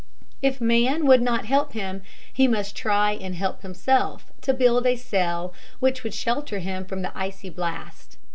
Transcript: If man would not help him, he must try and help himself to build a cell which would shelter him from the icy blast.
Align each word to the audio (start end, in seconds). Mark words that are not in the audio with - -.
If 0.41 0.59
man 0.59 1.05
would 1.05 1.21
not 1.21 1.45
help 1.45 1.73
him, 1.73 2.01
he 2.33 2.47
must 2.47 2.75
try 2.75 3.11
and 3.11 3.35
help 3.35 3.61
himself 3.61 4.31
to 4.41 4.51
build 4.51 4.87
a 4.87 4.95
cell 4.95 5.53
which 5.79 6.03
would 6.03 6.15
shelter 6.15 6.57
him 6.57 6.85
from 6.85 7.03
the 7.03 7.15
icy 7.15 7.51
blast. 7.51 8.17